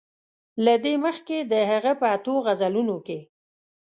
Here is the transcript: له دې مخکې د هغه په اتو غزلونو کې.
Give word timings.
له 0.65 0.73
دې 0.83 0.93
مخکې 1.05 1.37
د 1.51 1.53
هغه 1.71 1.91
په 1.99 2.05
اتو 2.15 2.33
غزلونو 2.45 2.95
کې. 3.07 3.19